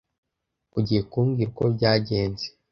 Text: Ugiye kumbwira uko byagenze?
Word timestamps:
Ugiye 0.77 1.01
kumbwira 1.11 1.47
uko 1.51 1.63
byagenze? 1.75 2.45